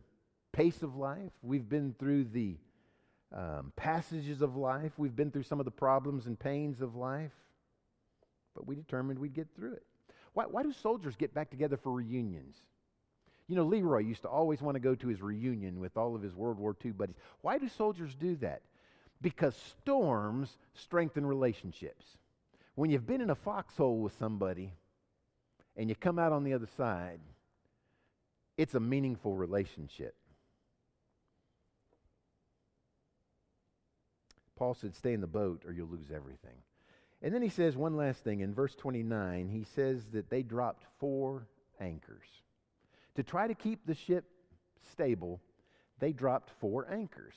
[0.52, 1.32] pace of life.
[1.42, 2.58] We've been through the
[3.36, 4.92] um, passages of life.
[4.98, 7.32] We've been through some of the problems and pains of life.
[8.56, 9.84] But we determined we'd get through it.
[10.34, 12.56] Why, why do soldiers get back together for reunions?
[13.48, 16.22] You know, Leroy used to always want to go to his reunion with all of
[16.22, 17.18] his World War II buddies.
[17.42, 18.62] Why do soldiers do that?
[19.22, 22.06] Because storms strengthen relationships.
[22.76, 24.74] When you've been in a foxhole with somebody
[25.76, 27.20] and you come out on the other side,
[28.58, 30.16] it's a meaningful relationship.
[34.56, 36.58] Paul said, Stay in the boat or you'll lose everything.
[37.24, 38.42] And then he says one last thing.
[38.42, 41.48] In verse 29, he says that they dropped four
[41.80, 42.28] anchors.
[43.16, 44.26] To try to keep the ship
[44.92, 45.42] stable,
[46.00, 47.34] they dropped four anchors.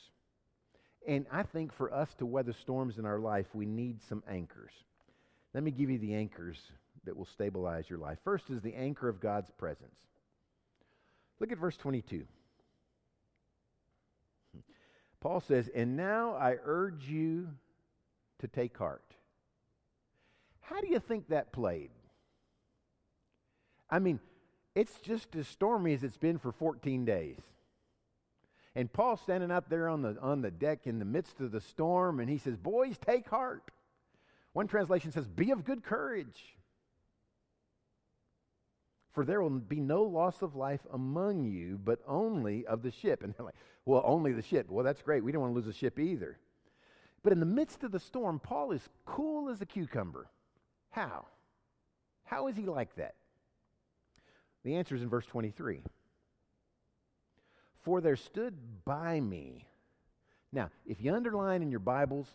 [1.07, 4.73] And I think for us to weather storms in our life, we need some anchors.
[5.53, 6.59] Let me give you the anchors
[7.07, 8.19] that will stabilize your life.
[8.25, 9.97] First is the anchor of God's presence.
[11.41, 12.25] Look at verse 22.
[15.21, 17.49] Paul says, And now I urge you
[18.41, 19.03] to take heart.
[20.61, 21.91] How do you think that played?
[23.91, 24.21] I mean,
[24.75, 27.39] it's just as stormy as it's been for 14 days.
[28.75, 31.61] And Paul's standing out there on the, on the deck in the midst of the
[31.61, 33.71] storm, and he says, Boys, take heart.
[34.53, 36.57] One translation says, Be of good courage.
[39.15, 43.23] For there will be no loss of life among you, but only of the ship.
[43.23, 44.67] And they're like, well, only the ship.
[44.69, 45.23] Well, that's great.
[45.23, 46.37] We don't want to lose the ship either.
[47.23, 50.27] But in the midst of the storm, Paul is cool as a cucumber.
[50.91, 51.27] How?
[52.25, 53.15] How is he like that?
[54.65, 55.85] The answer is in verse 23.
[57.83, 59.65] For there stood by me.
[60.53, 62.27] Now, if you underline in your Bibles,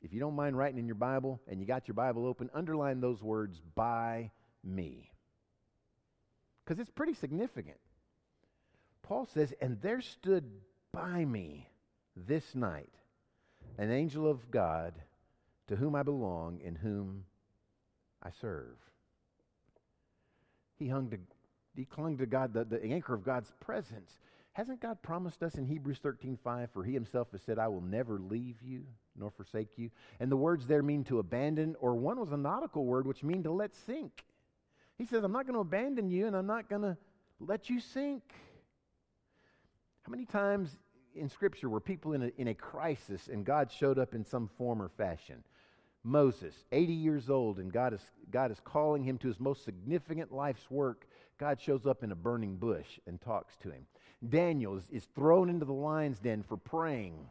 [0.00, 3.00] if you don't mind writing in your Bible and you got your Bible open, underline
[3.00, 4.30] those words by
[4.62, 5.10] me
[6.64, 7.78] because it's pretty significant.
[9.02, 10.44] Paul says, And there stood
[10.92, 11.68] by me
[12.16, 12.92] this night
[13.78, 14.94] an angel of God
[15.68, 17.24] to whom I belong and whom
[18.22, 18.76] I serve.
[20.76, 21.18] He hung to,
[21.76, 24.18] he clung to God, the, the anchor of God's presence.
[24.52, 27.80] Hasn't God promised us in Hebrews 13 5, for he himself has said, I will
[27.80, 28.84] never leave you
[29.16, 29.90] nor forsake you?
[30.20, 33.42] And the words there mean to abandon, or one was a nautical word which mean
[33.42, 34.24] to let sink.
[34.98, 36.96] He says, I'm not going to abandon you and I'm not going to
[37.40, 38.22] let you sink.
[40.02, 40.76] How many times
[41.14, 44.48] in Scripture were people in a, in a crisis and God showed up in some
[44.56, 45.42] form or fashion?
[46.04, 50.30] Moses, 80 years old, and God is, God is calling him to his most significant
[50.30, 51.06] life's work.
[51.38, 53.86] God shows up in a burning bush and talks to him.
[54.28, 57.26] Daniel is, is thrown into the lion's den for praying.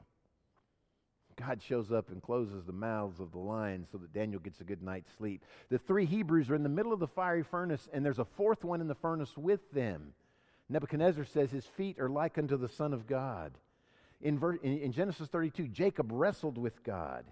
[1.35, 4.63] God shows up and closes the mouths of the lions so that Daniel gets a
[4.63, 5.43] good night's sleep.
[5.69, 8.63] The three Hebrews are in the middle of the fiery furnace, and there's a fourth
[8.63, 10.13] one in the furnace with them.
[10.69, 13.53] Nebuchadnezzar says his feet are like unto the Son of God.
[14.21, 17.25] In, ver- in, in Genesis 32, Jacob wrestled with God.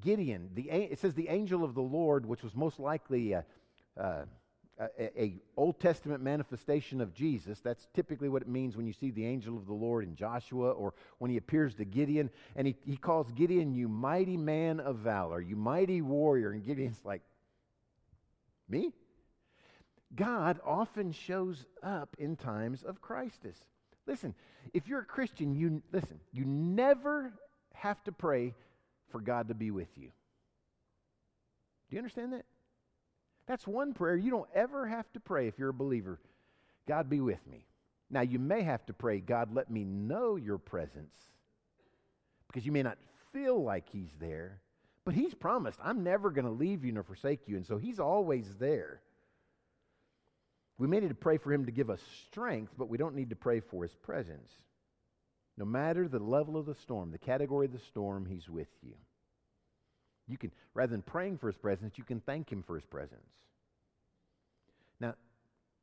[0.00, 3.44] Gideon, the, it says the angel of the Lord, which was most likely a,
[4.78, 7.60] a, Old Testament manifestation of Jesus.
[7.60, 10.70] That's typically what it means when you see the angel of the Lord in Joshua
[10.70, 12.30] or when he appears to Gideon.
[12.54, 16.52] And he, he calls Gideon, you mighty man of valor, you mighty warrior.
[16.52, 17.22] And Gideon's like,
[18.68, 18.92] me?
[20.14, 23.56] God often shows up in times of crisis.
[24.06, 24.34] Listen,
[24.72, 27.32] if you're a Christian, you listen, you never
[27.74, 28.54] have to pray
[29.10, 30.10] for God to be with you.
[31.88, 32.44] Do you understand that?
[33.46, 36.18] That's one prayer you don't ever have to pray if you're a believer.
[36.86, 37.66] God be with me.
[38.10, 41.14] Now, you may have to pray, God, let me know your presence
[42.46, 42.98] because you may not
[43.32, 44.60] feel like He's there,
[45.04, 47.56] but He's promised, I'm never going to leave you nor forsake you.
[47.56, 49.00] And so He's always there.
[50.78, 53.30] We may need to pray for Him to give us strength, but we don't need
[53.30, 54.50] to pray for His presence.
[55.58, 58.94] No matter the level of the storm, the category of the storm, He's with you.
[60.28, 63.20] You can, rather than praying for His presence, you can thank Him for His presence.
[65.00, 65.14] Now,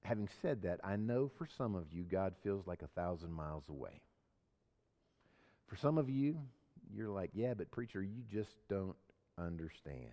[0.04, 3.64] having said that, I know for some of you, God feels like a thousand miles
[3.70, 4.02] away.
[5.68, 6.40] For some of you,
[6.94, 8.96] you're like, yeah, but preacher, you just don't
[9.38, 10.10] understand.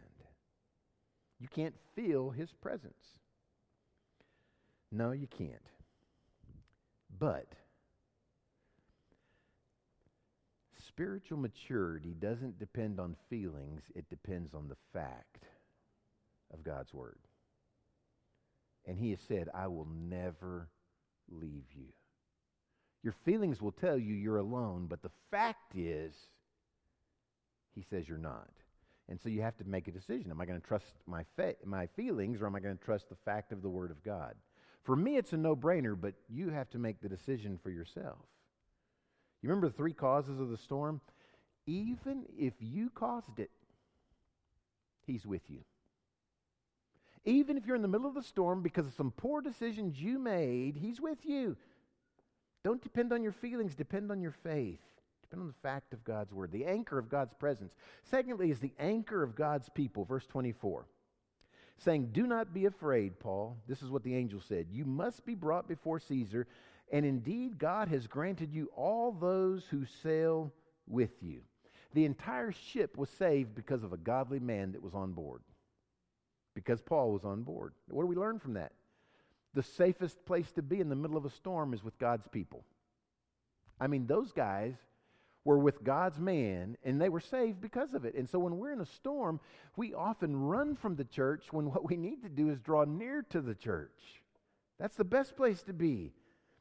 [1.40, 2.94] You can't feel His presence.
[4.92, 5.66] No, you can't.
[7.18, 7.46] But
[11.00, 15.46] spiritual maturity doesn't depend on feelings, it depends on the fact
[16.52, 17.20] of God's Word.
[18.86, 20.68] And He has said, I will never
[21.30, 21.86] leave you.
[23.02, 26.12] Your feelings will tell you you're alone, but the fact is,
[27.74, 28.50] He says you're not.
[29.08, 30.30] And so you have to make a decision.
[30.30, 33.08] Am I going to trust my, fa- my feelings or am I going to trust
[33.08, 34.34] the fact of the Word of God?
[34.82, 38.18] For me, it's a no brainer, but you have to make the decision for yourself.
[39.42, 41.00] You remember the three causes of the storm?
[41.66, 43.50] Even if you caused it,
[45.06, 45.60] He's with you.
[47.24, 50.18] Even if you're in the middle of the storm because of some poor decisions you
[50.18, 51.56] made, He's with you.
[52.64, 54.80] Don't depend on your feelings, depend on your faith.
[55.22, 57.72] Depend on the fact of God's word, the anchor of God's presence.
[58.02, 60.86] Secondly, is the anchor of God's people, verse 24
[61.80, 63.56] saying, Do not be afraid, Paul.
[63.66, 64.66] This is what the angel said.
[64.70, 66.46] You must be brought before Caesar,
[66.90, 70.52] and indeed God has granted you all those who sail
[70.86, 71.40] with you.
[71.94, 75.42] The entire ship was saved because of a godly man that was on board,
[76.54, 77.74] because Paul was on board.
[77.88, 78.72] What do we learn from that?
[79.54, 82.64] The safest place to be in the middle of a storm is with God's people.
[83.80, 84.74] I mean, those guys
[85.44, 88.14] were with God's man and they were saved because of it.
[88.14, 89.40] And so when we're in a storm,
[89.76, 93.22] we often run from the church when what we need to do is draw near
[93.30, 94.22] to the church.
[94.78, 96.12] That's the best place to be.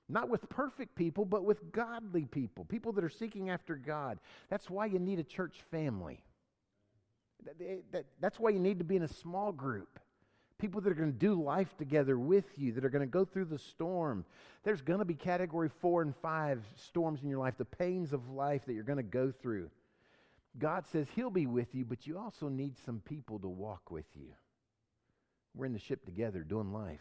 [0.10, 4.20] Not with perfect people, but with godly people, people that are seeking after God.
[4.50, 6.24] That's why you need a church family.
[7.62, 10.00] Eh, that's why you need to be in a small group
[10.60, 13.26] people that are going to do life together with you, that are going to go
[13.26, 14.26] through the storm.
[14.64, 18.30] There's going to be category four and five storms in your life, the pains of
[18.30, 19.72] life that you're going to go through.
[20.58, 24.06] God says He'll be with you, but you also need some people to walk with
[24.16, 24.34] you.
[25.56, 27.00] We're in the ship together doing life.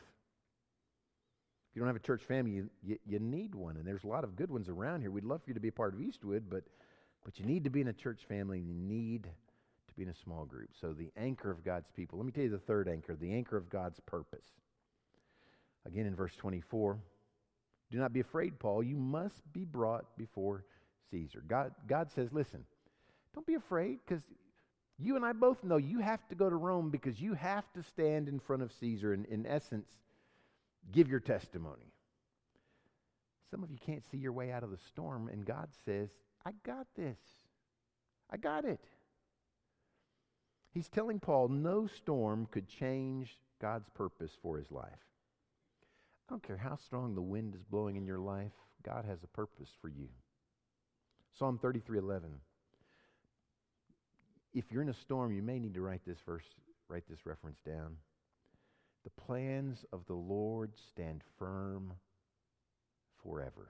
[1.78, 4.24] You don't have a church family, you, you, you need one, and there's a lot
[4.24, 5.12] of good ones around here.
[5.12, 6.64] We'd love for you to be a part of Eastwood, but,
[7.24, 10.08] but you need to be in a church family, and you need to be in
[10.08, 10.70] a small group.
[10.80, 12.18] So, the anchor of God's people.
[12.18, 14.44] Let me tell you the third anchor, the anchor of God's purpose.
[15.86, 16.98] Again, in verse 24,
[17.92, 18.82] do not be afraid, Paul.
[18.82, 20.64] You must be brought before
[21.12, 21.44] Caesar.
[21.46, 22.64] God, God says, listen,
[23.36, 24.24] don't be afraid because
[24.98, 27.84] you and I both know you have to go to Rome because you have to
[27.84, 29.86] stand in front of Caesar and, in essence,
[30.92, 31.92] give your testimony.
[33.50, 36.10] Some of you can't see your way out of the storm, and God says,
[36.44, 37.18] I got this.
[38.30, 38.84] I got it.
[40.72, 44.84] He's telling Paul no storm could change God's purpose for his life.
[46.28, 48.52] I don't care how strong the wind is blowing in your life,
[48.82, 50.08] God has a purpose for you.
[51.38, 52.40] Psalm 33:11.
[54.52, 56.44] If you're in a storm, you may need to write this verse,
[56.88, 57.96] write this reference down.
[59.04, 61.92] The plans of the Lord stand firm
[63.22, 63.68] forever.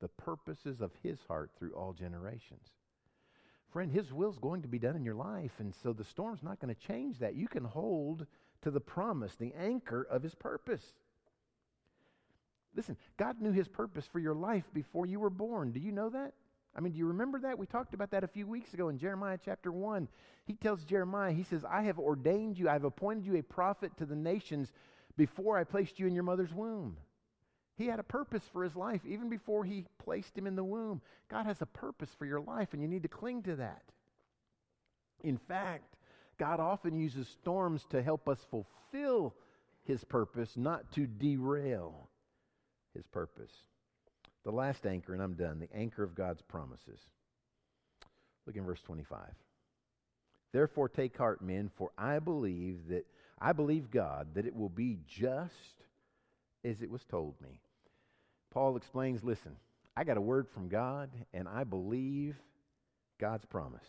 [0.00, 2.68] The purposes of his heart through all generations.
[3.72, 5.52] friend, His will is going to be done in your life.
[5.58, 7.34] And so the storm's not going to change that.
[7.34, 8.26] You can hold
[8.62, 10.84] to the promise, the anchor of His purpose.
[12.74, 15.72] Listen, God knew His purpose for your life before you were born.
[15.72, 16.32] Do you know that?
[16.76, 17.58] I mean, do you remember that?
[17.58, 20.08] We talked about that a few weeks ago in Jeremiah chapter 1.
[20.44, 23.96] He tells Jeremiah, He says, I have ordained you, I have appointed you a prophet
[23.96, 24.70] to the nations
[25.16, 26.98] before I placed you in your mother's womb.
[27.76, 31.00] He had a purpose for his life even before he placed him in the womb.
[31.30, 33.82] God has a purpose for your life, and you need to cling to that.
[35.24, 35.96] In fact,
[36.38, 39.34] God often uses storms to help us fulfill
[39.84, 42.10] his purpose, not to derail
[42.94, 43.52] his purpose.
[44.46, 47.00] The last anchor, and I'm done, the anchor of God's promises.
[48.46, 49.18] Look in verse 25.
[50.52, 53.06] Therefore take heart, men, for I believe that
[53.40, 55.52] I believe God that it will be just
[56.64, 57.58] as it was told me.
[58.52, 59.56] Paul explains, listen,
[59.96, 62.36] I got a word from God and I believe
[63.18, 63.84] God's promise.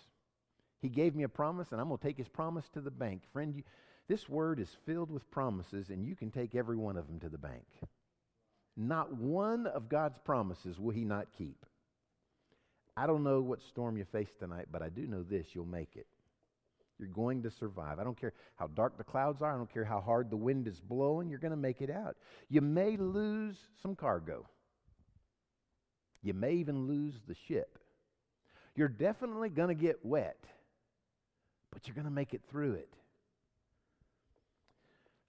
[0.81, 3.21] He gave me a promise and I'm going to take his promise to the bank.
[3.31, 3.61] Friend, you,
[4.07, 7.29] this word is filled with promises and you can take every one of them to
[7.29, 7.63] the bank.
[8.77, 11.65] Not one of God's promises will he not keep.
[12.95, 15.95] I don't know what storm you face tonight, but I do know this you'll make
[15.95, 16.05] it.
[16.99, 17.99] You're going to survive.
[17.99, 20.67] I don't care how dark the clouds are, I don't care how hard the wind
[20.67, 22.17] is blowing, you're going to make it out.
[22.49, 24.47] You may lose some cargo,
[26.23, 27.79] you may even lose the ship.
[28.75, 30.37] You're definitely going to get wet,
[31.71, 32.93] but you're going to make it through it.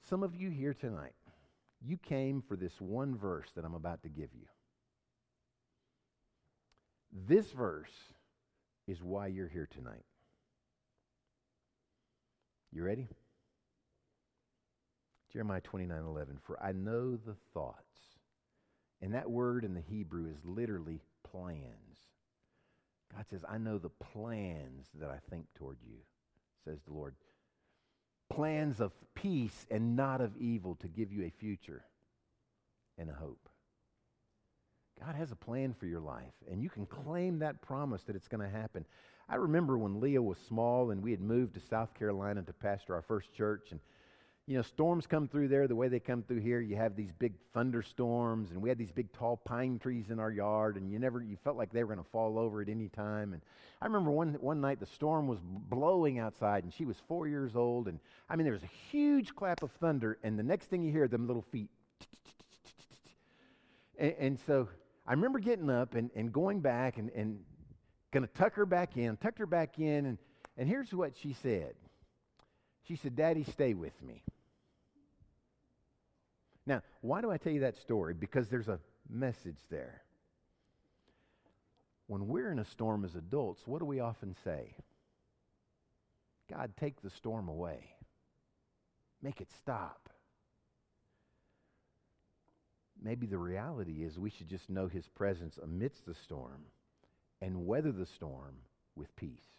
[0.08, 1.14] Some of you here tonight,
[1.84, 4.46] you came for this one verse that I'm about to give you.
[7.12, 8.12] This verse
[8.86, 10.04] is why you're here tonight.
[12.72, 13.08] You ready?
[15.32, 16.38] Jeremiah 29 11.
[16.46, 17.84] For I know the thoughts.
[19.00, 21.00] And that word in the Hebrew is literally
[21.30, 21.98] plans.
[23.14, 25.98] God says, I know the plans that I think toward you,
[26.64, 27.14] says the Lord
[28.30, 31.84] plans of peace and not of evil to give you a future
[32.96, 33.48] and a hope.
[35.04, 38.28] God has a plan for your life, and you can claim that promise that it's
[38.28, 38.84] going to happen.
[39.28, 42.94] I remember when Leah was small and we had moved to South Carolina to pastor
[42.94, 43.80] our first church, and
[44.48, 46.58] you know, storms come through there the way they come through here.
[46.58, 50.30] You have these big thunderstorms, and we had these big tall pine trees in our
[50.30, 52.88] yard, and you never, you felt like they were going to fall over at any
[52.88, 53.34] time.
[53.34, 53.42] And
[53.82, 57.56] I remember one one night the storm was blowing outside, and she was four years
[57.56, 60.82] old, and I mean there was a huge clap of thunder, and the next thing
[60.82, 61.68] you hear, them little feet.
[63.98, 64.66] And, and so
[65.06, 67.38] I remember getting up and, and going back and, and
[68.12, 70.18] going to tuck her back in, tucked her back in, and,
[70.56, 71.74] and here's what she said.
[72.84, 74.22] She said, Daddy, stay with me.
[76.68, 78.12] Now, why do I tell you that story?
[78.12, 80.02] Because there's a message there.
[82.08, 84.76] When we're in a storm as adults, what do we often say?
[86.50, 87.94] God, take the storm away.
[89.22, 90.10] Make it stop.
[93.02, 96.66] Maybe the reality is we should just know his presence amidst the storm
[97.40, 98.56] and weather the storm
[98.94, 99.57] with peace.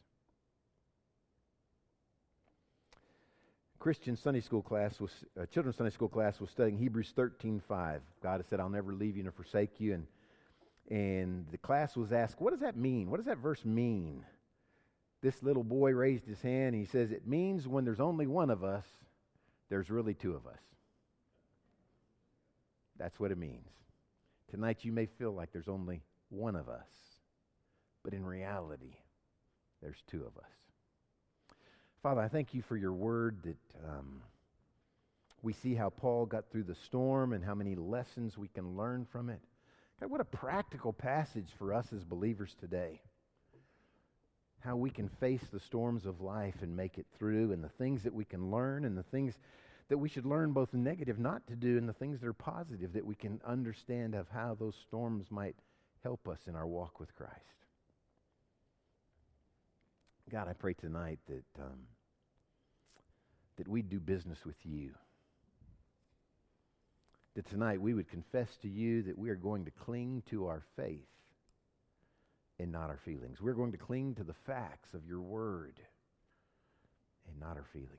[3.80, 8.02] Christian Sunday school class was uh, children's Sunday school class was studying Hebrews 13:5.
[8.22, 10.08] God has said, "I'll never leave you nor forsake you." And
[10.92, 13.10] and the class was asked, "What does that mean?
[13.10, 14.26] What does that verse mean?"
[15.22, 16.76] This little boy raised his hand.
[16.76, 18.86] And he says, "It means when there's only one of us,
[19.70, 20.62] there's really two of us."
[22.98, 23.70] That's what it means.
[24.50, 26.90] Tonight you may feel like there's only one of us,
[28.04, 28.96] but in reality,
[29.82, 30.69] there's two of us.
[32.02, 34.22] Father, I thank you for your word that um,
[35.42, 39.06] we see how Paul got through the storm and how many lessons we can learn
[39.12, 39.42] from it.
[40.00, 43.02] God, what a practical passage for us as believers today.
[44.62, 48.04] How we can face the storms of life and make it through, and the things
[48.04, 49.34] that we can learn, and the things
[49.90, 52.94] that we should learn both negative not to do, and the things that are positive
[52.94, 55.56] that we can understand of how those storms might
[56.02, 57.34] help us in our walk with Christ.
[60.30, 61.80] God, I pray tonight that, um,
[63.58, 64.92] that we do business with you.
[67.36, 70.62] That tonight we would confess to you that we are going to cling to our
[70.76, 71.08] faith
[72.60, 73.42] and not our feelings.
[73.42, 75.80] We're going to cling to the facts of your word
[77.28, 77.90] and not our feelings.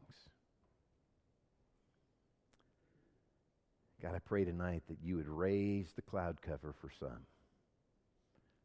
[4.01, 7.26] God, I pray tonight that you would raise the cloud cover for some,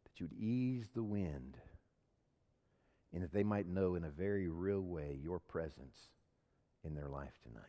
[0.04, 1.58] that you would ease the wind
[3.16, 5.96] and that they might know in a very real way your presence
[6.84, 7.64] in their life tonight.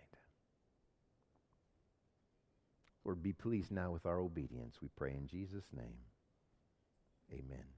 [3.05, 4.79] Lord, be pleased now with our obedience.
[4.83, 6.03] We pray in Jesus' name.
[7.33, 7.76] Amen.